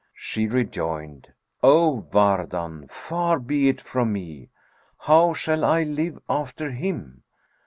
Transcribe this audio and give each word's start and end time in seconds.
She 0.15 0.47
rejoined, 0.47 1.27
'O 1.61 2.07
Wardan, 2.11 2.87
far 2.89 3.37
be 3.39 3.69
it 3.69 3.79
from 3.79 4.11
me! 4.13 4.49
How 5.01 5.35
shall 5.35 5.63
I 5.63 5.83
live 5.83 6.17
after 6.27 6.71
him? 6.71 7.21